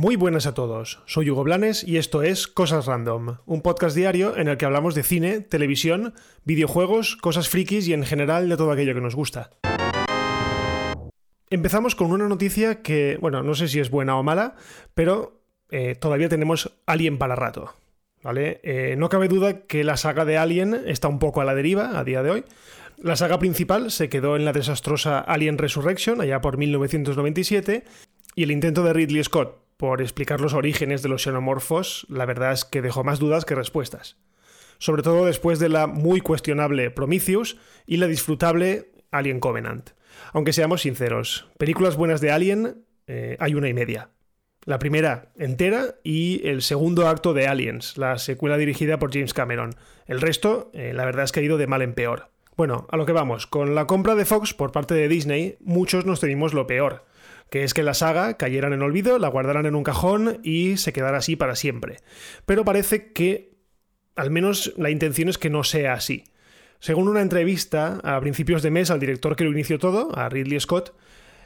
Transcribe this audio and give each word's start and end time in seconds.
Muy 0.00 0.16
buenas 0.16 0.46
a 0.46 0.54
todos, 0.54 1.02
soy 1.04 1.28
Hugo 1.28 1.44
Blanes 1.44 1.86
y 1.86 1.98
esto 1.98 2.22
es 2.22 2.46
Cosas 2.46 2.86
Random, 2.86 3.36
un 3.44 3.60
podcast 3.60 3.94
diario 3.94 4.34
en 4.34 4.48
el 4.48 4.56
que 4.56 4.64
hablamos 4.64 4.94
de 4.94 5.02
cine, 5.02 5.40
televisión, 5.42 6.14
videojuegos, 6.44 7.16
cosas 7.16 7.50
frikis 7.50 7.86
y 7.86 7.92
en 7.92 8.04
general 8.04 8.48
de 8.48 8.56
todo 8.56 8.72
aquello 8.72 8.94
que 8.94 9.02
nos 9.02 9.14
gusta. 9.14 9.50
Empezamos 11.50 11.94
con 11.94 12.12
una 12.12 12.28
noticia 12.28 12.80
que, 12.80 13.18
bueno, 13.20 13.42
no 13.42 13.54
sé 13.54 13.68
si 13.68 13.78
es 13.78 13.90
buena 13.90 14.16
o 14.16 14.22
mala, 14.22 14.54
pero 14.94 15.42
eh, 15.70 15.96
todavía 15.96 16.30
tenemos 16.30 16.72
Alien 16.86 17.18
para 17.18 17.36
rato. 17.36 17.74
¿Vale? 18.22 18.60
Eh, 18.62 18.96
no 18.98 19.08
cabe 19.08 19.28
duda 19.28 19.62
que 19.62 19.82
la 19.82 19.96
saga 19.96 20.24
de 20.24 20.36
Alien 20.36 20.74
está 20.86 21.08
un 21.08 21.18
poco 21.18 21.40
a 21.40 21.44
la 21.44 21.54
deriva 21.54 21.98
a 21.98 22.04
día 22.04 22.22
de 22.22 22.30
hoy. 22.30 22.44
La 22.98 23.16
saga 23.16 23.38
principal 23.38 23.90
se 23.90 24.10
quedó 24.10 24.36
en 24.36 24.44
la 24.44 24.52
desastrosa 24.52 25.20
Alien 25.20 25.56
Resurrection 25.56 26.20
allá 26.20 26.42
por 26.42 26.58
1997 26.58 27.84
y 28.34 28.42
el 28.42 28.50
intento 28.50 28.82
de 28.84 28.92
Ridley 28.92 29.24
Scott 29.24 29.60
por 29.80 30.02
explicar 30.02 30.42
los 30.42 30.52
orígenes 30.52 31.02
de 31.02 31.08
los 31.08 31.22
xenomorfos, 31.22 32.06
la 32.10 32.26
verdad 32.26 32.52
es 32.52 32.66
que 32.66 32.82
dejó 32.82 33.02
más 33.02 33.18
dudas 33.18 33.46
que 33.46 33.54
respuestas. 33.54 34.18
Sobre 34.76 35.02
todo 35.02 35.24
después 35.24 35.58
de 35.58 35.70
la 35.70 35.86
muy 35.86 36.20
cuestionable 36.20 36.90
Prometheus 36.90 37.56
y 37.86 37.96
la 37.96 38.06
disfrutable 38.06 38.92
Alien 39.10 39.40
Covenant. 39.40 39.92
Aunque 40.34 40.52
seamos 40.52 40.82
sinceros, 40.82 41.48
películas 41.56 41.96
buenas 41.96 42.20
de 42.20 42.30
Alien 42.30 42.84
eh, 43.06 43.38
hay 43.40 43.54
una 43.54 43.70
y 43.70 43.74
media. 43.74 44.10
La 44.66 44.78
primera 44.78 45.30
entera 45.36 45.94
y 46.04 46.46
el 46.46 46.62
segundo 46.62 47.08
acto 47.08 47.32
de 47.32 47.46
Aliens, 47.46 47.96
la 47.96 48.18
secuela 48.18 48.58
dirigida 48.58 48.98
por 48.98 49.12
James 49.12 49.34
Cameron. 49.34 49.74
El 50.06 50.20
resto, 50.20 50.70
eh, 50.74 50.92
la 50.94 51.04
verdad 51.04 51.24
es 51.24 51.32
que 51.32 51.40
ha 51.40 51.44
ido 51.44 51.58
de 51.58 51.66
mal 51.66 51.82
en 51.82 51.94
peor. 51.94 52.28
Bueno, 52.56 52.86
a 52.90 52.96
lo 52.96 53.06
que 53.06 53.12
vamos, 53.12 53.46
con 53.46 53.74
la 53.74 53.86
compra 53.86 54.14
de 54.14 54.26
Fox 54.26 54.52
por 54.52 54.70
parte 54.70 54.94
de 54.94 55.08
Disney, 55.08 55.56
muchos 55.60 56.04
nos 56.04 56.20
temimos 56.20 56.52
lo 56.52 56.66
peor 56.66 57.04
que 57.50 57.64
es 57.64 57.74
que 57.74 57.82
la 57.82 57.94
saga 57.94 58.36
cayeran 58.36 58.72
en 58.72 58.82
olvido, 58.82 59.18
la 59.18 59.28
guardaran 59.28 59.66
en 59.66 59.74
un 59.74 59.82
cajón 59.82 60.38
y 60.42 60.76
se 60.76 60.92
quedara 60.92 61.18
así 61.18 61.36
para 61.36 61.56
siempre. 61.56 61.98
Pero 62.46 62.64
parece 62.64 63.12
que, 63.12 63.56
al 64.16 64.30
menos 64.30 64.72
la 64.76 64.90
intención 64.90 65.28
es 65.28 65.36
que 65.36 65.50
no 65.50 65.64
sea 65.64 65.94
así. 65.94 66.24
Según 66.78 67.08
una 67.08 67.20
entrevista 67.20 68.00
a 68.04 68.20
principios 68.20 68.62
de 68.62 68.70
mes 68.70 68.90
al 68.90 69.00
director 69.00 69.36
que 69.36 69.44
lo 69.44 69.50
inició 69.50 69.78
todo, 69.78 70.16
a 70.16 70.28
Ridley 70.28 70.60
Scott, 70.60 70.94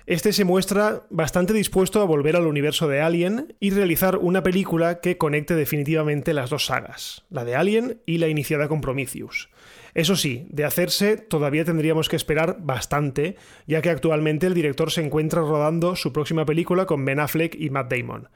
este 0.06 0.34
se 0.34 0.44
muestra 0.44 1.02
bastante 1.08 1.54
dispuesto 1.54 2.02
a 2.02 2.04
volver 2.04 2.36
al 2.36 2.46
universo 2.46 2.88
de 2.88 3.00
Alien 3.00 3.56
y 3.58 3.70
realizar 3.70 4.18
una 4.18 4.42
película 4.42 5.00
que 5.00 5.16
conecte 5.16 5.54
definitivamente 5.54 6.34
las 6.34 6.50
dos 6.50 6.66
sagas, 6.66 7.24
la 7.30 7.46
de 7.46 7.56
Alien 7.56 8.02
y 8.04 8.18
la 8.18 8.28
iniciada 8.28 8.68
con 8.68 8.82
Prometheus. 8.82 9.48
Eso 9.94 10.14
sí, 10.14 10.46
de 10.50 10.64
hacerse 10.64 11.16
todavía 11.16 11.64
tendríamos 11.64 12.10
que 12.10 12.16
esperar 12.16 12.58
bastante, 12.60 13.36
ya 13.66 13.80
que 13.80 13.88
actualmente 13.88 14.46
el 14.46 14.52
director 14.52 14.90
se 14.90 15.02
encuentra 15.02 15.40
rodando 15.40 15.96
su 15.96 16.12
próxima 16.12 16.44
película 16.44 16.84
con 16.84 17.06
Ben 17.06 17.20
Affleck 17.20 17.54
y 17.58 17.70
Matt 17.70 17.90
Damon. 17.90 18.28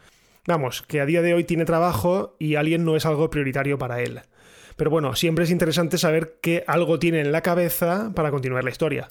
Vamos, 0.46 0.80
que 0.80 1.02
a 1.02 1.06
día 1.06 1.20
de 1.20 1.34
hoy 1.34 1.44
tiene 1.44 1.66
trabajo 1.66 2.34
y 2.38 2.54
Alien 2.54 2.86
no 2.86 2.96
es 2.96 3.04
algo 3.04 3.28
prioritario 3.28 3.76
para 3.76 4.00
él. 4.00 4.22
Pero 4.76 4.90
bueno, 4.90 5.14
siempre 5.16 5.44
es 5.44 5.50
interesante 5.50 5.98
saber 5.98 6.38
qué 6.40 6.64
algo 6.66 6.98
tiene 6.98 7.20
en 7.20 7.32
la 7.32 7.42
cabeza 7.42 8.12
para 8.14 8.30
continuar 8.30 8.64
la 8.64 8.70
historia. 8.70 9.08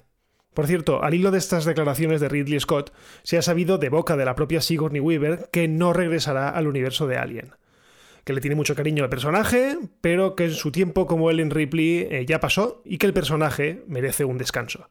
Por 0.58 0.66
cierto, 0.66 1.04
al 1.04 1.14
hilo 1.14 1.30
de 1.30 1.38
estas 1.38 1.66
declaraciones 1.66 2.20
de 2.20 2.30
Ridley 2.30 2.60
Scott, 2.60 2.92
se 3.22 3.38
ha 3.38 3.44
sabido 3.44 3.78
de 3.78 3.90
boca 3.90 4.18
de 4.18 4.26
la 4.26 4.34
propia 4.34 4.60
Sigourney 4.60 5.00
Weaver 5.00 5.50
que 5.52 5.68
no 5.68 5.94
regresará 5.94 6.50
al 6.50 6.66
universo 6.66 7.06
de 7.06 7.16
Alien 7.16 7.52
que 8.24 8.34
le 8.34 8.42
tiene 8.42 8.56
mucho 8.56 8.74
cariño 8.74 9.04
al 9.04 9.10
personaje, 9.12 9.78
pero 10.02 10.36
que 10.36 10.46
en 10.46 10.54
su 10.54 10.72
tiempo 10.72 11.06
como 11.06 11.30
Ellen 11.30 11.52
Ripley 11.52 12.08
eh, 12.10 12.26
ya 12.28 12.40
pasó 12.40 12.82
y 12.84 12.98
que 12.98 13.06
el 13.06 13.14
personaje 13.14 13.84
merece 13.88 14.26
un 14.26 14.40
descanso. 14.40 14.90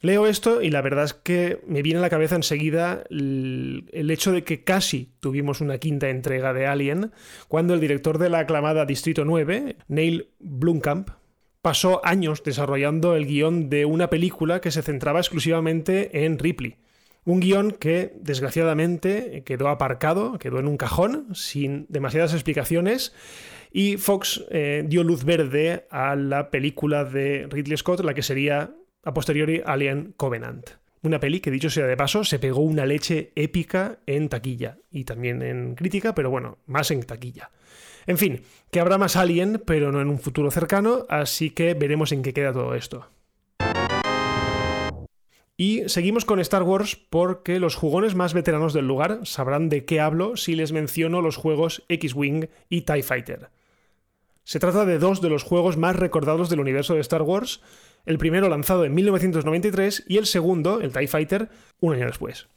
Leo 0.00 0.26
esto 0.26 0.62
y 0.62 0.70
la 0.70 0.80
verdad 0.80 1.04
es 1.04 1.12
que 1.12 1.60
me 1.66 1.82
viene 1.82 1.98
a 1.98 2.02
la 2.02 2.10
cabeza 2.10 2.36
enseguida 2.36 3.04
el, 3.10 4.10
hecho 4.10 4.32
de 4.32 4.42
que 4.42 4.64
casi 4.64 5.10
tuvimos 5.20 5.60
una 5.60 5.76
quinta 5.76 6.08
entrega 6.08 6.54
de 6.54 6.66
Alien 6.66 7.12
cuando 7.46 7.74
el 7.74 7.80
director 7.80 8.16
de 8.16 8.30
la 8.30 8.38
aclamada 8.38 8.86
Distrito 8.86 9.26
9, 9.26 9.76
Neil 9.86 10.30
Blomkamp, 10.40 11.10
pasó 11.64 12.02
años 12.04 12.44
desarrollando 12.44 13.16
el 13.16 13.24
guion 13.24 13.70
de 13.70 13.86
una 13.86 14.10
película 14.10 14.60
que 14.60 14.70
se 14.70 14.82
centraba 14.82 15.20
exclusivamente 15.20 16.26
en 16.26 16.38
Ripley. 16.38 16.76
Un 17.24 17.40
guion 17.40 17.70
que, 17.70 18.12
desgraciadamente, 18.20 19.42
quedó 19.46 19.68
aparcado, 19.68 20.38
quedó 20.38 20.58
en 20.58 20.68
un 20.68 20.76
cajón, 20.76 21.34
sin 21.34 21.86
demasiadas 21.88 22.34
explicaciones, 22.34 23.14
y 23.72 23.96
Fox 23.96 24.44
eh, 24.50 24.84
dio 24.86 25.04
luz 25.04 25.24
verde 25.24 25.86
a 25.90 26.16
la 26.16 26.50
película 26.50 27.06
de 27.06 27.48
Ridley 27.50 27.78
Scott, 27.78 28.00
la 28.00 28.12
que 28.12 28.22
sería 28.22 28.74
a 29.02 29.14
posteriori 29.14 29.62
Alien 29.64 30.12
Covenant. 30.18 30.68
Una 31.00 31.18
peli 31.18 31.40
que, 31.40 31.50
dicho 31.50 31.70
sea 31.70 31.86
de 31.86 31.96
paso, 31.96 32.24
se 32.24 32.38
pegó 32.38 32.60
una 32.60 32.84
leche 32.84 33.32
épica 33.36 34.00
en 34.06 34.28
taquilla 34.28 34.76
y 34.90 35.04
también 35.04 35.40
en 35.40 35.76
crítica, 35.76 36.14
pero 36.14 36.28
bueno, 36.28 36.58
más 36.66 36.90
en 36.90 37.04
taquilla. 37.04 37.50
En 38.06 38.18
fin, 38.18 38.42
que 38.70 38.80
habrá 38.80 38.98
más 38.98 39.16
Alien, 39.16 39.62
pero 39.64 39.92
no 39.92 40.00
en 40.00 40.08
un 40.08 40.18
futuro 40.18 40.50
cercano, 40.50 41.06
así 41.08 41.50
que 41.50 41.74
veremos 41.74 42.12
en 42.12 42.22
qué 42.22 42.32
queda 42.32 42.52
todo 42.52 42.74
esto. 42.74 43.08
Y 45.56 45.88
seguimos 45.88 46.24
con 46.24 46.40
Star 46.40 46.64
Wars 46.64 46.96
porque 47.10 47.60
los 47.60 47.76
jugones 47.76 48.16
más 48.16 48.34
veteranos 48.34 48.72
del 48.72 48.88
lugar 48.88 49.20
sabrán 49.22 49.68
de 49.68 49.84
qué 49.84 50.00
hablo 50.00 50.36
si 50.36 50.56
les 50.56 50.72
menciono 50.72 51.22
los 51.22 51.36
juegos 51.36 51.84
X-Wing 51.88 52.48
y 52.68 52.80
TIE 52.82 53.04
Fighter. 53.04 53.50
Se 54.42 54.58
trata 54.58 54.84
de 54.84 54.98
dos 54.98 55.20
de 55.20 55.30
los 55.30 55.44
juegos 55.44 55.76
más 55.76 55.94
recordados 55.94 56.50
del 56.50 56.60
universo 56.60 56.94
de 56.94 57.00
Star 57.00 57.22
Wars, 57.22 57.60
el 58.04 58.18
primero 58.18 58.48
lanzado 58.48 58.84
en 58.84 58.94
1993 58.94 60.04
y 60.08 60.18
el 60.18 60.26
segundo, 60.26 60.80
el 60.80 60.92
TIE 60.92 61.06
Fighter, 61.06 61.48
un 61.80 61.94
año 61.94 62.06
después. 62.06 62.48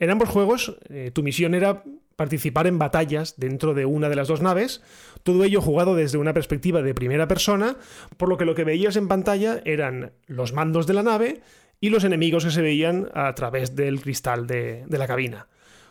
En 0.00 0.10
ambos 0.10 0.28
juegos, 0.28 0.76
eh, 0.88 1.12
tu 1.14 1.22
misión 1.22 1.54
era 1.54 1.84
participar 2.16 2.66
en 2.66 2.78
batallas 2.78 3.34
dentro 3.36 3.74
de 3.74 3.86
una 3.86 4.08
de 4.08 4.16
las 4.16 4.28
dos 4.28 4.42
naves, 4.42 4.82
todo 5.22 5.44
ello 5.44 5.60
jugado 5.60 5.94
desde 5.94 6.18
una 6.18 6.34
perspectiva 6.34 6.82
de 6.82 6.94
primera 6.94 7.28
persona, 7.28 7.76
por 8.16 8.28
lo 8.28 8.36
que 8.36 8.44
lo 8.44 8.54
que 8.54 8.64
veías 8.64 8.96
en 8.96 9.08
pantalla 9.08 9.60
eran 9.64 10.12
los 10.26 10.52
mandos 10.52 10.86
de 10.86 10.94
la 10.94 11.02
nave 11.02 11.40
y 11.80 11.90
los 11.90 12.04
enemigos 12.04 12.44
que 12.44 12.50
se 12.50 12.62
veían 12.62 13.08
a 13.14 13.34
través 13.34 13.74
del 13.74 14.00
cristal 14.00 14.46
de, 14.46 14.84
la 14.88 15.06
cabina. 15.06 15.48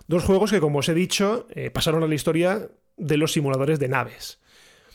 Dos 0.07 0.23
juegos 0.23 0.51
que, 0.51 0.59
como 0.59 0.79
os 0.79 0.89
he 0.89 0.93
dicho, 0.93 1.47
eh, 1.51 1.69
pasaron 1.69 2.03
a 2.03 2.07
la 2.07 2.15
historia 2.15 2.69
de 2.97 3.17
los 3.17 3.33
simuladores 3.33 3.79
de 3.79 3.89
naves. 3.89 4.39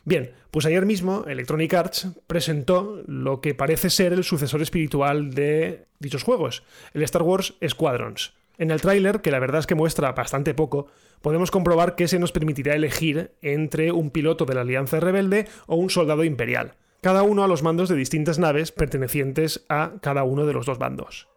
Bien, 0.07 0.31
pues 0.53 0.65
ayer 0.67 0.87
mismo 0.87 1.25
Electronic 1.27 1.75
Arts 1.75 2.09
presentó 2.29 3.03
lo 3.09 3.41
que 3.41 3.55
parece 3.55 3.91
ser 3.91 4.13
el 4.13 4.23
sucesor 4.23 4.63
espiritual 4.63 5.35
de 5.35 5.87
dichos 5.99 6.23
juegos, 6.23 6.63
el 6.95 7.03
Star 7.03 7.23
Wars 7.23 7.55
Squadrons. 7.67 8.36
En 8.59 8.71
el 8.71 8.81
tráiler, 8.81 9.21
que 9.21 9.31
la 9.31 9.39
verdad 9.39 9.61
es 9.61 9.67
que 9.67 9.75
muestra 9.75 10.13
bastante 10.13 10.55
poco, 10.55 10.87
podemos 11.21 11.51
comprobar 11.51 11.95
que 11.95 12.09
se 12.09 12.19
nos 12.19 12.33
permitirá 12.33 12.75
elegir 12.75 13.33
entre 13.43 13.93
un 13.93 14.11
piloto 14.11 14.45
de 14.45 14.55
la 14.55 14.63
Alianza 14.63 15.01
Rebelde 15.01 15.47
o 15.67 15.77
un 15.77 15.91
soldado 15.91 16.25
imperial 16.25 16.75
cada 17.07 17.23
uno 17.23 17.45
a 17.45 17.47
los 17.47 17.63
mandos 17.63 17.89
de 17.89 17.95
distintas 17.95 18.41
naves 18.41 18.73
pertenecientes 18.73 19.65
a 19.69 19.93
cada 20.01 20.25
uno 20.25 20.45
de 20.45 20.53
los 20.53 20.67
dos 20.67 20.79
bandos. 20.79 21.29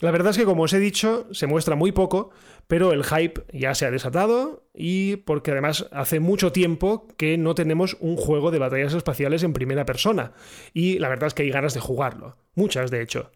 La 0.00 0.10
verdad 0.10 0.30
es 0.30 0.36
que, 0.36 0.44
como 0.44 0.64
os 0.64 0.72
he 0.72 0.80
dicho, 0.80 1.28
se 1.30 1.46
muestra 1.46 1.76
muy 1.76 1.92
poco, 1.92 2.30
pero 2.66 2.92
el 2.92 3.04
hype 3.04 3.44
ya 3.52 3.72
se 3.76 3.86
ha 3.86 3.92
desatado 3.92 4.64
y 4.74 5.16
porque 5.16 5.52
además 5.52 5.86
hace 5.92 6.18
mucho 6.18 6.50
tiempo 6.50 7.06
que 7.16 7.38
no 7.38 7.54
tenemos 7.54 7.96
un 8.00 8.16
juego 8.16 8.50
de 8.50 8.58
batallas 8.58 8.94
espaciales 8.94 9.44
en 9.44 9.52
primera 9.52 9.86
persona, 9.86 10.32
y 10.74 10.98
la 10.98 11.08
verdad 11.08 11.28
es 11.28 11.34
que 11.34 11.44
hay 11.44 11.50
ganas 11.50 11.74
de 11.74 11.80
jugarlo, 11.80 12.36
muchas 12.56 12.90
de 12.90 13.00
hecho. 13.00 13.30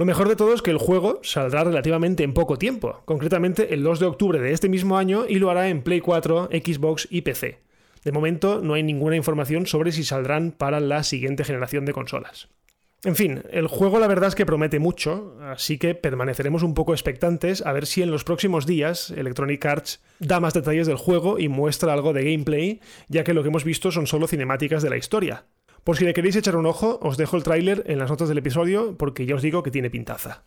Lo 0.00 0.06
mejor 0.06 0.30
de 0.30 0.36
todo 0.36 0.54
es 0.54 0.62
que 0.62 0.70
el 0.70 0.78
juego 0.78 1.20
saldrá 1.22 1.62
relativamente 1.62 2.24
en 2.24 2.32
poco 2.32 2.56
tiempo, 2.56 3.02
concretamente 3.04 3.74
el 3.74 3.82
2 3.82 4.00
de 4.00 4.06
octubre 4.06 4.40
de 4.40 4.52
este 4.52 4.70
mismo 4.70 4.96
año, 4.96 5.26
y 5.28 5.38
lo 5.38 5.50
hará 5.50 5.68
en 5.68 5.82
Play 5.82 6.00
4, 6.00 6.48
Xbox 6.50 7.06
y 7.10 7.20
PC. 7.20 7.58
De 8.02 8.10
momento 8.10 8.62
no 8.62 8.72
hay 8.72 8.82
ninguna 8.82 9.16
información 9.16 9.66
sobre 9.66 9.92
si 9.92 10.02
saldrán 10.02 10.52
para 10.52 10.80
la 10.80 11.02
siguiente 11.02 11.44
generación 11.44 11.84
de 11.84 11.92
consolas. 11.92 12.48
En 13.04 13.14
fin, 13.14 13.42
el 13.50 13.66
juego 13.66 13.98
la 13.98 14.06
verdad 14.06 14.28
es 14.28 14.34
que 14.34 14.46
promete 14.46 14.78
mucho, 14.78 15.36
así 15.42 15.76
que 15.76 15.94
permaneceremos 15.94 16.62
un 16.62 16.72
poco 16.72 16.94
expectantes 16.94 17.60
a 17.66 17.74
ver 17.74 17.84
si 17.84 18.00
en 18.00 18.10
los 18.10 18.24
próximos 18.24 18.64
días 18.64 19.10
Electronic 19.10 19.66
Arts 19.66 20.00
da 20.18 20.40
más 20.40 20.54
detalles 20.54 20.86
del 20.86 20.96
juego 20.96 21.38
y 21.38 21.48
muestra 21.48 21.92
algo 21.92 22.14
de 22.14 22.24
gameplay, 22.24 22.80
ya 23.08 23.22
que 23.22 23.34
lo 23.34 23.42
que 23.42 23.50
hemos 23.50 23.64
visto 23.64 23.92
son 23.92 24.06
solo 24.06 24.26
cinemáticas 24.26 24.82
de 24.82 24.88
la 24.88 24.96
historia. 24.96 25.44
Por 25.84 25.96
si 25.96 26.04
le 26.04 26.12
queréis 26.12 26.36
echar 26.36 26.56
un 26.56 26.66
ojo, 26.66 26.98
os 27.02 27.16
dejo 27.16 27.36
el 27.36 27.42
tráiler 27.42 27.84
en 27.86 27.98
las 27.98 28.10
notas 28.10 28.28
del 28.28 28.38
episodio 28.38 28.96
porque 28.98 29.24
ya 29.24 29.34
os 29.34 29.42
digo 29.42 29.62
que 29.62 29.70
tiene 29.70 29.90
pintaza. 29.90 30.44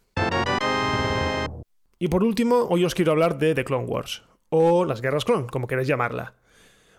Y 1.97 2.07
por 2.09 2.23
último, 2.23 2.67
hoy 2.69 2.85
os 2.85 2.93
quiero 2.93 3.13
hablar 3.13 3.39
de 3.39 3.55
The 3.55 3.63
Clone 3.63 3.85
Wars, 3.85 4.23
o 4.49 4.85
las 4.85 5.01
Guerras 5.01 5.25
Clone, 5.25 5.47
como 5.47 5.67
queráis 5.67 5.87
llamarla. 5.87 6.35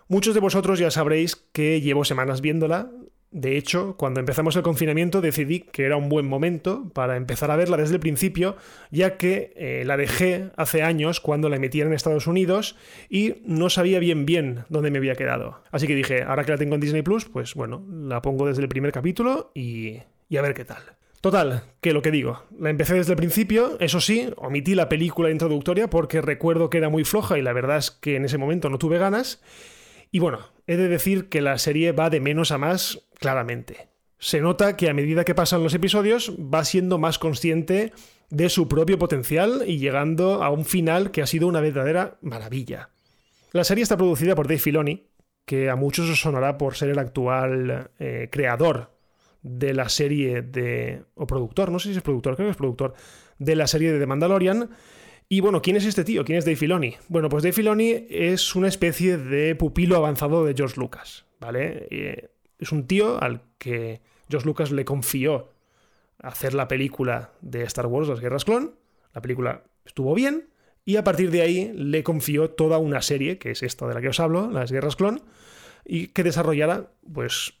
Muchos 0.07 0.33
de 0.33 0.39
vosotros 0.39 0.79
ya 0.79 0.91
sabréis 0.91 1.35
que 1.53 1.79
llevo 1.79 2.03
semanas 2.03 2.41
viéndola, 2.41 2.91
De 3.35 3.57
hecho, 3.57 3.97
cuando 3.97 4.21
empezamos 4.21 4.55
el 4.55 4.61
confinamiento 4.61 5.19
decidí 5.19 5.59
que 5.59 5.83
era 5.83 5.97
un 5.97 6.07
buen 6.07 6.25
momento 6.25 6.89
para 6.93 7.17
empezar 7.17 7.51
a 7.51 7.57
verla 7.57 7.75
desde 7.75 7.95
el 7.95 7.99
principio, 7.99 8.55
ya 8.91 9.17
que 9.17 9.51
eh, 9.57 9.83
la 9.85 9.97
dejé 9.97 10.51
hace 10.55 10.83
años 10.83 11.19
cuando 11.19 11.49
la 11.49 11.57
emitieron 11.57 11.91
en 11.91 11.97
Estados 11.97 12.27
Unidos 12.27 12.77
y 13.09 13.41
no 13.43 13.69
sabía 13.69 13.99
bien 13.99 14.25
bien 14.25 14.63
dónde 14.69 14.89
me 14.89 14.99
había 14.99 15.15
quedado. 15.15 15.59
Así 15.69 15.85
que 15.85 15.95
dije, 15.95 16.23
ahora 16.23 16.45
que 16.45 16.51
la 16.53 16.57
tengo 16.57 16.75
en 16.75 16.79
Disney 16.79 17.01
Plus, 17.01 17.25
pues 17.25 17.55
bueno, 17.55 17.85
la 17.89 18.21
pongo 18.21 18.47
desde 18.47 18.61
el 18.61 18.69
primer 18.69 18.93
capítulo 18.93 19.51
y, 19.53 19.97
y 20.29 20.37
a 20.37 20.41
ver 20.41 20.53
qué 20.53 20.63
tal. 20.63 20.95
Total, 21.19 21.63
que 21.81 21.91
lo 21.91 22.01
que 22.01 22.11
digo, 22.11 22.43
la 22.57 22.69
empecé 22.69 22.93
desde 22.93 23.11
el 23.11 23.17
principio, 23.17 23.75
eso 23.81 23.99
sí, 23.99 24.29
omití 24.37 24.75
la 24.75 24.87
película 24.87 25.29
introductoria 25.29 25.89
porque 25.89 26.21
recuerdo 26.21 26.69
que 26.69 26.77
era 26.77 26.87
muy 26.87 27.03
floja 27.03 27.37
y 27.37 27.41
la 27.41 27.51
verdad 27.51 27.79
es 27.79 27.91
que 27.91 28.15
en 28.15 28.23
ese 28.23 28.37
momento 28.37 28.69
no 28.69 28.77
tuve 28.77 28.97
ganas. 28.97 29.41
Y 30.15 30.19
bueno, 30.19 30.39
he 30.65 30.77
de 30.77 30.87
decir 30.87 31.27
que 31.27 31.41
la 31.41 31.57
serie 31.57 31.91
va 31.91 32.09
de 32.09 32.21
menos 32.21 32.51
a 32.51 32.57
más 32.57 33.05
claramente. 33.19 33.89
Se 34.17 34.39
nota 34.39 34.77
que 34.77 34.89
a 34.89 34.93
medida 34.93 35.25
que 35.25 35.35
pasan 35.35 35.61
los 35.61 35.73
episodios 35.73 36.33
va 36.37 36.63
siendo 36.63 36.97
más 36.97 37.19
consciente 37.19 37.91
de 38.29 38.47
su 38.47 38.69
propio 38.69 38.97
potencial 38.97 39.63
y 39.67 39.77
llegando 39.77 40.41
a 40.41 40.51
un 40.51 40.63
final 40.63 41.11
que 41.11 41.21
ha 41.21 41.27
sido 41.27 41.49
una 41.49 41.59
verdadera 41.59 42.17
maravilla. 42.21 42.91
La 43.51 43.65
serie 43.65 43.83
está 43.83 43.97
producida 43.97 44.35
por 44.35 44.47
Dave 44.47 44.59
Filoni, 44.59 45.09
que 45.43 45.69
a 45.69 45.75
muchos 45.75 46.09
os 46.09 46.21
sonará 46.21 46.57
por 46.57 46.75
ser 46.75 46.91
el 46.91 46.99
actual 46.99 47.91
eh, 47.99 48.29
creador 48.31 48.91
de 49.41 49.73
la 49.73 49.89
serie 49.89 50.43
de. 50.43 51.03
o 51.15 51.27
productor, 51.27 51.73
no 51.73 51.79
sé 51.79 51.89
si 51.89 51.97
es 51.97 52.03
productor, 52.03 52.37
creo 52.37 52.47
que 52.47 52.51
es 52.51 52.57
productor, 52.57 52.93
de 53.37 53.57
la 53.57 53.67
serie 53.67 53.91
de 53.91 53.99
The 53.99 54.05
Mandalorian. 54.05 54.69
Y 55.27 55.39
bueno, 55.39 55.61
¿quién 55.61 55.75
es 55.75 55.85
este 55.85 56.03
tío? 56.03 56.23
¿Quién 56.23 56.37
es 56.37 56.45
Dave 56.45 56.55
Filoni? 56.55 56.95
Bueno, 57.07 57.29
pues 57.29 57.43
Dave 57.43 57.53
Filoni 57.53 58.05
es 58.09 58.55
una 58.55 58.67
especie 58.67 59.17
de 59.17 59.55
pupilo 59.55 59.95
avanzado 59.95 60.45
de 60.45 60.53
George 60.53 60.79
Lucas, 60.79 61.25
¿vale? 61.39 61.87
Eh, 61.89 62.29
es 62.59 62.71
un 62.71 62.85
tío 62.85 63.21
al 63.21 63.41
que 63.57 64.01
George 64.29 64.45
Lucas 64.45 64.71
le 64.71 64.85
confió 64.85 65.49
hacer 66.19 66.53
la 66.53 66.67
película 66.67 67.31
de 67.41 67.63
Star 67.63 67.87
Wars, 67.87 68.07
Las 68.07 68.19
Guerras 68.19 68.45
Clon. 68.45 68.75
La 69.13 69.21
película 69.21 69.63
estuvo 69.83 70.13
bien, 70.13 70.49
y 70.85 70.97
a 70.97 71.03
partir 71.03 71.31
de 71.31 71.41
ahí 71.41 71.71
le 71.73 72.03
confió 72.03 72.51
toda 72.51 72.77
una 72.77 73.01
serie, 73.01 73.39
que 73.39 73.51
es 73.51 73.63
esta 73.63 73.87
de 73.87 73.95
la 73.95 74.01
que 74.01 74.09
os 74.09 74.19
hablo, 74.19 74.51
Las 74.51 74.71
Guerras 74.71 74.95
Clon, 74.95 75.21
y 75.85 76.07
que 76.07 76.23
desarrollara, 76.23 76.91
pues, 77.11 77.53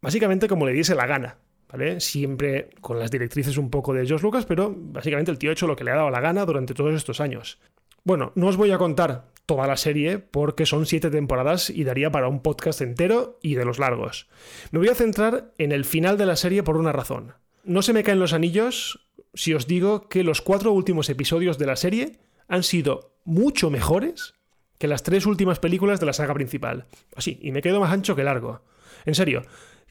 básicamente 0.00 0.46
como 0.46 0.66
le 0.66 0.72
diese 0.72 0.94
la 0.94 1.06
gana, 1.06 1.38
¿vale? 1.70 2.00
Siempre 2.00 2.70
con 2.80 2.98
las 2.98 3.10
directrices 3.10 3.56
un 3.56 3.70
poco 3.70 3.92
de 3.92 4.06
George 4.06 4.24
Lucas, 4.24 4.46
pero 4.46 4.74
básicamente 4.76 5.30
el 5.30 5.38
tío 5.38 5.50
ha 5.50 5.52
hecho 5.52 5.66
lo 5.66 5.76
que 5.76 5.84
le 5.84 5.90
ha 5.90 5.96
dado 5.96 6.10
la 6.10 6.20
gana 6.20 6.44
durante 6.44 6.74
todos 6.74 6.94
estos 6.94 7.20
años. 7.20 7.58
Bueno, 8.04 8.32
no 8.34 8.46
os 8.46 8.56
voy 8.56 8.70
a 8.70 8.78
contar 8.78 9.26
toda 9.46 9.66
la 9.66 9.76
serie 9.76 10.18
porque 10.18 10.66
son 10.66 10.86
siete 10.86 11.10
temporadas 11.10 11.70
y 11.70 11.84
daría 11.84 12.10
para 12.10 12.28
un 12.28 12.40
podcast 12.40 12.80
entero 12.80 13.38
y 13.42 13.54
de 13.54 13.64
los 13.64 13.78
largos. 13.78 14.28
Me 14.70 14.78
voy 14.78 14.88
a 14.88 14.94
centrar 14.94 15.52
en 15.58 15.72
el 15.72 15.84
final 15.84 16.16
de 16.16 16.26
la 16.26 16.36
serie 16.36 16.62
por 16.62 16.76
una 16.76 16.92
razón. 16.92 17.34
No 17.64 17.82
se 17.82 17.92
me 17.92 18.02
caen 18.02 18.20
los 18.20 18.32
anillos 18.32 19.08
si 19.34 19.54
os 19.54 19.66
digo 19.66 20.08
que 20.08 20.24
los 20.24 20.40
cuatro 20.40 20.72
últimos 20.72 21.08
episodios 21.08 21.58
de 21.58 21.66
la 21.66 21.76
serie 21.76 22.18
han 22.48 22.62
sido 22.62 23.12
mucho 23.24 23.70
mejores 23.70 24.34
que 24.78 24.88
las 24.88 25.02
tres 25.02 25.26
últimas 25.26 25.58
películas 25.58 26.00
de 26.00 26.06
la 26.06 26.14
saga 26.14 26.32
principal. 26.32 26.86
Así, 27.14 27.38
y 27.42 27.52
me 27.52 27.60
quedo 27.60 27.80
más 27.80 27.92
ancho 27.92 28.16
que 28.16 28.24
largo. 28.24 28.62
En 29.04 29.14
serio, 29.14 29.42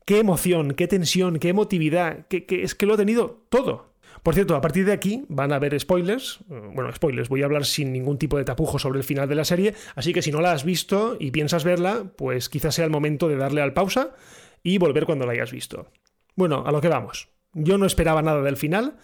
qué 0.09 0.17
emoción, 0.17 0.73
qué 0.73 0.87
tensión, 0.87 1.37
qué 1.37 1.49
emotividad, 1.49 2.25
que, 2.29 2.43
es 2.49 2.73
que 2.73 2.87
lo 2.87 2.95
ha 2.95 2.97
tenido 2.97 3.45
todo. 3.49 3.93
Por 4.23 4.33
cierto, 4.33 4.55
a 4.55 4.61
partir 4.61 4.83
de 4.83 4.91
aquí 4.91 5.23
van 5.29 5.53
a 5.53 5.57
haber 5.57 5.79
spoilers. 5.79 6.39
Bueno, 6.47 6.91
spoilers, 6.91 7.29
voy 7.29 7.43
a 7.43 7.45
hablar 7.45 7.63
sin 7.63 7.93
ningún 7.93 8.17
tipo 8.17 8.35
de 8.39 8.43
tapujo 8.43 8.79
sobre 8.79 8.97
el 8.97 9.03
final 9.03 9.29
de 9.29 9.35
la 9.35 9.45
serie, 9.45 9.75
así 9.93 10.11
que 10.11 10.23
si 10.23 10.31
no 10.31 10.41
la 10.41 10.51
has 10.51 10.63
visto 10.63 11.15
y 11.19 11.29
piensas 11.29 11.63
verla, 11.63 12.11
pues 12.15 12.49
quizás 12.49 12.73
sea 12.73 12.85
el 12.85 12.91
momento 12.91 13.27
de 13.27 13.35
darle 13.35 13.61
al 13.61 13.73
pausa 13.73 14.15
y 14.63 14.79
volver 14.79 15.05
cuando 15.05 15.27
la 15.27 15.33
hayas 15.33 15.51
visto. 15.51 15.91
Bueno, 16.35 16.63
a 16.65 16.71
lo 16.71 16.81
que 16.81 16.87
vamos. 16.87 17.29
Yo 17.53 17.77
no 17.77 17.85
esperaba 17.85 18.23
nada 18.23 18.41
del 18.41 18.57
final. 18.57 18.97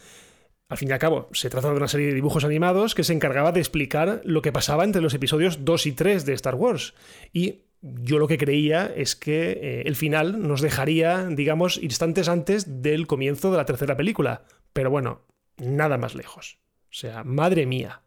Al 0.70 0.78
fin 0.78 0.90
y 0.90 0.94
al 0.94 0.98
cabo, 0.98 1.30
se 1.34 1.52
trata 1.52 1.70
de 1.70 1.78
una 1.78 1.88
serie 1.88 2.08
de 2.08 2.16
dibujos 2.16 2.46
animados 2.46 2.96
que 2.96 3.04
se 3.04 3.14
encargaba 3.14 3.52
de 3.52 3.60
explicar 3.60 4.22
lo 4.24 4.42
que 4.42 4.52
pasaba 4.52 4.84
entre 4.84 5.04
los 5.04 5.14
episodios 5.14 5.64
2 5.64 5.86
y 5.86 5.92
3 5.92 6.26
de 6.26 6.34
Star 6.34 6.56
Wars. 6.56 6.96
Y 7.32 7.66
yo 7.86 8.18
lo 8.18 8.28
que 8.28 8.40
creía 8.40 8.92
es 8.96 9.16
que 9.16 9.52
eh, 9.52 9.84
el 9.86 9.96
final 9.96 10.42
nos 10.42 10.62
dejaría, 10.62 11.28
digamos, 11.28 11.78
instantes 11.78 12.28
antes 12.28 12.82
del 12.82 13.06
comienzo 13.06 13.52
de 13.52 13.58
la 13.58 13.66
tercera 13.66 13.96
película. 13.96 14.44
Pero 14.74 14.90
bueno, 14.90 15.22
nada 15.58 15.98
más 15.98 16.16
lejos. 16.16 16.58
O 16.90 16.94
sea, 16.94 17.24
madre 17.24 17.68
mía. 17.68 18.02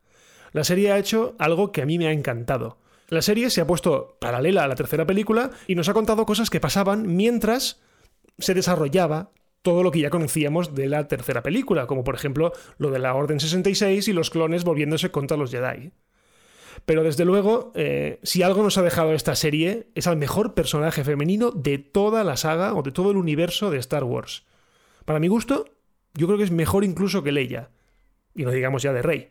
La 0.52 0.64
serie 0.64 0.90
ha 0.90 0.98
hecho 0.98 1.36
algo 1.38 1.70
que 1.70 1.82
a 1.82 1.86
mí 1.86 1.96
me 1.96 2.08
ha 2.08 2.12
encantado. 2.12 2.78
La 3.08 3.22
serie 3.22 3.50
se 3.50 3.60
ha 3.60 3.66
puesto 3.66 4.16
paralela 4.20 4.64
a 4.64 4.68
la 4.68 4.74
tercera 4.74 5.06
película 5.06 5.50
y 5.66 5.76
nos 5.76 5.88
ha 5.88 5.94
contado 5.94 6.26
cosas 6.26 6.50
que 6.50 6.60
pasaban 6.60 7.16
mientras 7.16 7.80
se 8.38 8.54
desarrollaba 8.54 9.30
todo 9.62 9.82
lo 9.82 9.90
que 9.90 10.00
ya 10.00 10.10
conocíamos 10.10 10.74
de 10.74 10.88
la 10.88 11.08
tercera 11.08 11.42
película, 11.42 11.86
como 11.86 12.04
por 12.04 12.14
ejemplo 12.14 12.52
lo 12.78 12.90
de 12.90 12.98
la 12.98 13.14
Orden 13.14 13.40
66 13.40 14.08
y 14.08 14.12
los 14.12 14.30
clones 14.30 14.64
volviéndose 14.64 15.10
contra 15.10 15.36
los 15.36 15.50
Jedi. 15.50 15.92
Pero 16.84 17.02
desde 17.02 17.24
luego, 17.24 17.72
eh, 17.74 18.18
si 18.22 18.42
algo 18.42 18.62
nos 18.62 18.78
ha 18.78 18.82
dejado 18.82 19.12
esta 19.12 19.34
serie, 19.34 19.88
es 19.94 20.06
al 20.06 20.16
mejor 20.16 20.54
personaje 20.54 21.04
femenino 21.04 21.50
de 21.50 21.78
toda 21.78 22.24
la 22.24 22.36
saga 22.36 22.74
o 22.74 22.82
de 22.82 22.92
todo 22.92 23.10
el 23.10 23.16
universo 23.16 23.70
de 23.70 23.78
Star 23.78 24.04
Wars. 24.04 24.44
Para 25.04 25.20
mi 25.20 25.28
gusto, 25.28 25.66
yo 26.14 26.26
creo 26.26 26.38
que 26.38 26.44
es 26.44 26.50
mejor 26.50 26.84
incluso 26.84 27.22
que 27.22 27.32
Leia. 27.32 27.70
Y 28.34 28.44
no 28.44 28.50
digamos 28.50 28.82
ya 28.82 28.92
de 28.92 29.02
Rey. 29.02 29.30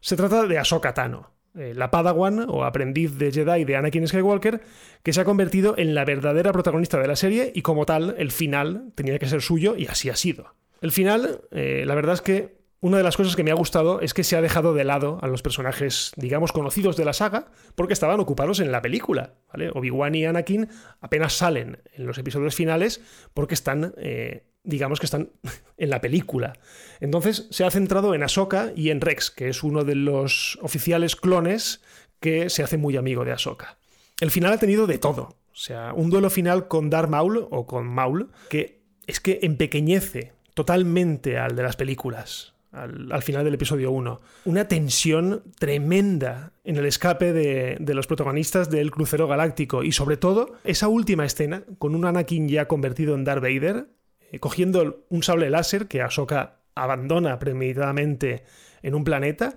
Se 0.00 0.16
trata 0.16 0.46
de 0.46 0.58
Ahsoka 0.58 0.94
Tano, 0.94 1.32
eh, 1.56 1.72
la 1.74 1.90
Padawan 1.90 2.46
o 2.48 2.64
aprendiz 2.64 3.18
de 3.18 3.32
Jedi 3.32 3.64
de 3.64 3.76
Anakin 3.76 4.06
Skywalker, 4.06 4.60
que 5.02 5.12
se 5.12 5.20
ha 5.20 5.24
convertido 5.24 5.74
en 5.76 5.94
la 5.94 6.04
verdadera 6.04 6.52
protagonista 6.52 6.98
de 6.98 7.08
la 7.08 7.16
serie 7.16 7.52
y 7.54 7.62
como 7.62 7.86
tal, 7.86 8.14
el 8.18 8.30
final 8.30 8.92
tenía 8.94 9.18
que 9.18 9.26
ser 9.26 9.42
suyo 9.42 9.74
y 9.76 9.86
así 9.86 10.08
ha 10.08 10.16
sido. 10.16 10.54
El 10.80 10.92
final, 10.92 11.40
eh, 11.50 11.84
la 11.86 11.94
verdad 11.94 12.14
es 12.14 12.22
que 12.22 12.57
una 12.80 12.98
de 12.98 13.02
las 13.02 13.16
cosas 13.16 13.34
que 13.34 13.42
me 13.42 13.50
ha 13.50 13.54
gustado 13.54 14.00
es 14.00 14.14
que 14.14 14.22
se 14.22 14.36
ha 14.36 14.40
dejado 14.40 14.72
de 14.72 14.84
lado 14.84 15.18
a 15.20 15.26
los 15.26 15.42
personajes, 15.42 16.12
digamos, 16.16 16.52
conocidos 16.52 16.96
de 16.96 17.04
la 17.04 17.12
saga, 17.12 17.48
porque 17.74 17.92
estaban 17.92 18.20
ocupados 18.20 18.60
en 18.60 18.70
la 18.70 18.82
película. 18.82 19.34
Obi-Wan 19.74 20.14
y 20.14 20.24
Anakin 20.24 20.68
apenas 21.00 21.32
salen 21.32 21.82
en 21.92 22.06
los 22.06 22.18
episodios 22.18 22.54
finales 22.54 23.00
porque 23.34 23.54
están, 23.54 23.94
eh, 23.96 24.44
digamos 24.62 25.00
que 25.00 25.06
están 25.06 25.30
en 25.76 25.90
la 25.90 26.00
película. 26.00 26.52
Entonces 27.00 27.48
se 27.50 27.64
ha 27.64 27.70
centrado 27.72 28.14
en 28.14 28.22
Ahsoka 28.22 28.72
y 28.76 28.90
en 28.90 29.00
Rex, 29.00 29.32
que 29.32 29.48
es 29.48 29.64
uno 29.64 29.82
de 29.82 29.96
los 29.96 30.56
oficiales 30.62 31.16
clones 31.16 31.82
que 32.20 32.48
se 32.48 32.62
hace 32.62 32.76
muy 32.76 32.96
amigo 32.96 33.24
de 33.24 33.32
Ahsoka. 33.32 33.78
El 34.20 34.30
final 34.30 34.52
ha 34.52 34.58
tenido 34.58 34.86
de 34.86 34.98
todo. 34.98 35.36
O 35.50 35.56
sea, 35.60 35.92
un 35.94 36.10
duelo 36.10 36.30
final 36.30 36.68
con 36.68 36.90
Darth 36.90 37.10
Maul 37.10 37.48
o 37.50 37.66
con 37.66 37.88
Maul 37.88 38.30
que 38.48 38.82
es 39.08 39.18
que 39.18 39.40
empequeñece 39.42 40.32
totalmente 40.54 41.38
al 41.38 41.56
de 41.56 41.64
las 41.64 41.74
películas 41.74 42.54
al, 42.72 43.22
final 43.22 43.44
del 43.44 43.54
episodio 43.54 43.90
1. 43.90 44.20
Una 44.44 44.68
tensión 44.68 45.42
tremenda 45.58 46.52
en 46.64 46.76
el 46.76 46.86
escape 46.86 47.32
de, 47.32 47.94
los 47.94 48.06
protagonistas 48.06 48.70
del 48.70 48.90
crucero 48.90 49.26
galáctico 49.26 49.82
y 49.82 49.92
sobre 49.92 50.16
todo 50.16 50.56
esa 50.64 50.88
última 50.88 51.24
escena 51.24 51.64
con 51.78 51.94
un 51.94 52.04
Anakin 52.04 52.48
ya 52.48 52.68
convertido 52.68 53.14
en 53.14 53.24
Darth 53.24 53.42
Vader, 53.42 53.86
eh, 54.30 54.38
cogiendo 54.38 55.04
un 55.08 55.22
sable 55.22 55.50
láser 55.50 55.88
que 55.88 56.02
Ahsoka 56.02 56.60
abandona 56.74 57.38
premeditadamente 57.38 58.44
en 58.82 58.94
un 58.94 59.04
planeta. 59.04 59.56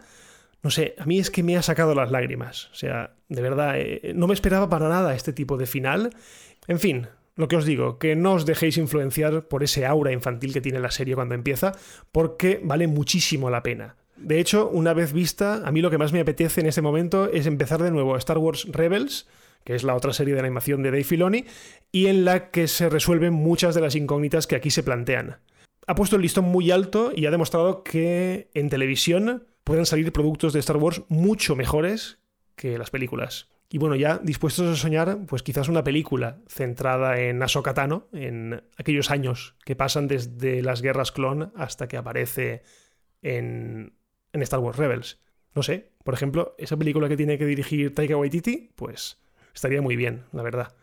No 0.64 0.70
sé, 0.70 0.96
a 0.98 1.06
mí 1.06 1.20
es 1.20 1.32
que 1.32 1.44
me 1.44 1.58
ha 1.58 1.62
sacado 1.62 1.96
las 1.96 2.12
lágrimas. 2.12 2.70
O 2.72 2.76
sea, 2.76 3.16
de 3.30 3.42
verdad, 3.42 3.76
eh, 3.78 4.14
no 4.16 4.28
me 4.28 4.34
esperaba 4.34 4.70
para 4.70 4.90
nada 4.90 5.16
este 5.16 5.34
tipo 5.34 5.58
de 5.58 5.66
final. 5.66 6.12
En 6.68 6.80
fin, 6.80 7.08
lo 7.42 7.48
que 7.48 7.58
os 7.58 7.66
digo, 7.66 8.00
que 8.00 8.16
no 8.16 8.34
os 8.34 8.46
dejéis 8.46 8.78
influenciar 8.78 9.48
por 9.48 9.64
ese 9.64 9.86
aura 9.86 10.14
infantil 10.14 10.54
que 10.54 10.62
tiene 10.62 10.80
la 10.80 10.92
serie 10.92 11.16
cuando 11.16 11.36
empieza, 11.36 11.74
porque 12.12 12.62
vale 12.64 12.88
muchísimo 12.88 13.50
la 13.50 13.64
pena. 13.64 13.98
De 14.16 14.40
hecho, 14.40 14.70
una 14.70 14.94
vez 14.94 15.14
vista, 15.14 15.68
a 15.68 15.72
mí 15.72 15.82
lo 15.82 15.90
que 15.90 15.98
más 15.98 16.14
me 16.14 16.20
apetece 16.20 16.62
en 16.62 16.68
este 16.68 16.82
momento 16.82 17.30
es 17.32 17.48
empezar 17.48 17.82
de 17.82 17.92
nuevo 17.92 18.16
Star 18.18 18.38
Wars 18.38 18.68
Rebels, 18.72 19.28
que 19.64 19.76
es 19.76 19.84
la 19.84 19.96
otra 19.96 20.14
serie 20.14 20.34
de 20.34 20.40
animación 20.40 20.84
de 20.84 20.92
Dave 20.92 21.04
Filoni, 21.04 21.46
y 21.92 22.08
en 22.08 22.24
la 22.24 22.52
que 22.52 22.68
se 22.68 22.90
resuelven 22.90 23.34
muchas 23.34 23.76
de 23.76 23.82
las 23.82 23.96
incógnitas 23.96 24.48
que 24.48 24.56
aquí 24.56 24.70
se 24.70 24.84
plantean. 24.84 25.38
Ha 25.88 25.96
puesto 25.96 26.16
el 26.16 26.22
listón 26.22 26.46
muy 26.46 26.72
alto 26.72 27.12
y 27.16 27.26
ha 27.26 27.32
demostrado 27.32 27.84
que 27.84 28.50
en 28.54 28.70
televisión 28.70 29.48
pueden 29.64 29.86
salir 29.86 30.14
productos 30.14 30.54
de 30.54 30.60
Star 30.60 30.78
Wars 30.78 31.02
mucho 31.10 31.56
mejores 31.56 32.20
que 32.56 32.78
las 32.78 32.92
películas. 32.92 33.51
Y 33.74 33.78
bueno, 33.78 33.96
ya 33.96 34.18
dispuestos 34.18 34.68
a 34.68 34.76
soñar, 34.76 35.20
pues 35.28 35.44
quizás 35.44 35.70
una 35.70 35.82
película 35.82 36.40
centrada 36.50 37.18
en 37.22 37.42
Ahsoka 37.42 37.74
Tano, 37.74 38.10
en 38.12 38.62
aquellos 38.76 39.10
años 39.12 39.56
que 39.64 39.78
pasan 39.78 40.10
desde 40.10 40.62
las 40.62 40.82
guerras 40.82 41.14
clon 41.14 41.54
hasta 41.56 41.88
que 41.88 41.96
aparece 41.96 42.64
en, 43.22 43.94
en 44.34 44.42
Star 44.42 44.60
Wars 44.60 44.78
Rebels. 44.78 45.22
No 45.56 45.64
sé, 45.64 45.94
por 46.04 46.14
ejemplo, 46.14 46.54
esa 46.58 46.76
película 46.76 47.08
que 47.08 47.16
tiene 47.16 47.38
que 47.38 47.46
dirigir 47.46 47.96
Taika 47.96 48.18
Waititi, 48.18 48.72
pues 48.76 49.22
estaría 49.56 49.82
muy 49.82 49.96
bien, 49.96 50.26
la 50.34 50.44
verdad. 50.44 50.74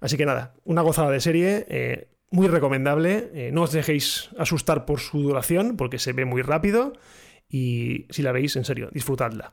Así 0.00 0.16
que 0.16 0.24
nada, 0.24 0.54
una 0.64 0.80
gozada 0.80 1.10
de 1.10 1.20
serie, 1.20 1.66
eh, 1.68 2.08
muy 2.30 2.48
recomendable. 2.48 3.30
Eh, 3.34 3.50
no 3.52 3.62
os 3.62 3.72
dejéis 3.72 4.30
asustar 4.38 4.86
por 4.86 5.00
su 5.00 5.20
duración, 5.20 5.76
porque 5.76 5.98
se 5.98 6.14
ve 6.14 6.24
muy 6.24 6.40
rápido. 6.40 6.94
Y 7.48 8.06
si 8.08 8.22
la 8.22 8.32
veis, 8.32 8.56
en 8.56 8.64
serio, 8.64 8.88
disfrutadla. 8.90 9.52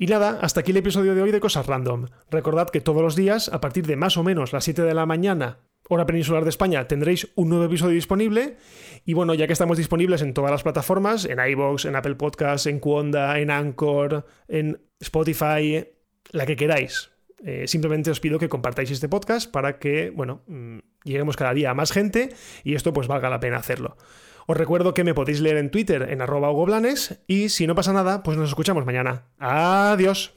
Y 0.00 0.06
nada, 0.06 0.38
hasta 0.42 0.60
aquí 0.60 0.70
el 0.70 0.76
episodio 0.76 1.16
de 1.16 1.22
hoy 1.22 1.32
de 1.32 1.40
Cosas 1.40 1.66
Random. 1.66 2.06
Recordad 2.30 2.70
que 2.70 2.80
todos 2.80 3.02
los 3.02 3.16
días, 3.16 3.48
a 3.48 3.60
partir 3.60 3.84
de 3.84 3.96
más 3.96 4.16
o 4.16 4.22
menos 4.22 4.52
las 4.52 4.62
7 4.62 4.82
de 4.82 4.94
la 4.94 5.06
mañana 5.06 5.58
hora 5.88 6.06
peninsular 6.06 6.44
de 6.44 6.50
España, 6.50 6.86
tendréis 6.86 7.32
un 7.34 7.48
nuevo 7.48 7.64
episodio 7.64 7.96
disponible. 7.96 8.58
Y 9.04 9.14
bueno, 9.14 9.34
ya 9.34 9.48
que 9.48 9.52
estamos 9.54 9.76
disponibles 9.76 10.22
en 10.22 10.34
todas 10.34 10.52
las 10.52 10.62
plataformas, 10.62 11.24
en 11.24 11.40
iVoox, 11.40 11.86
en 11.86 11.96
Apple 11.96 12.14
Podcasts, 12.14 12.68
en 12.68 12.78
Cuonda, 12.78 13.40
en 13.40 13.50
Anchor, 13.50 14.24
en 14.46 14.80
Spotify, 15.00 15.88
la 16.30 16.46
que 16.46 16.54
queráis. 16.54 17.10
Eh, 17.44 17.66
simplemente 17.66 18.12
os 18.12 18.20
pido 18.20 18.38
que 18.38 18.48
compartáis 18.48 18.92
este 18.92 19.08
podcast 19.08 19.50
para 19.50 19.80
que, 19.80 20.10
bueno, 20.10 20.42
mm, 20.46 20.78
lleguemos 21.02 21.36
cada 21.36 21.54
día 21.54 21.70
a 21.70 21.74
más 21.74 21.90
gente 21.90 22.28
y 22.62 22.76
esto 22.76 22.92
pues 22.92 23.08
valga 23.08 23.30
la 23.30 23.40
pena 23.40 23.56
hacerlo. 23.56 23.96
Os 24.50 24.56
recuerdo 24.56 24.94
que 24.94 25.04
me 25.04 25.12
podéis 25.12 25.42
leer 25.42 25.58
en 25.58 25.70
Twitter 25.70 26.08
en 26.08 26.22
arroba 26.22 26.48
y 27.26 27.50
si 27.50 27.66
no 27.66 27.74
pasa 27.74 27.92
nada, 27.92 28.22
pues 28.22 28.38
nos 28.38 28.48
escuchamos 28.48 28.86
mañana. 28.86 29.26
Adiós. 29.38 30.32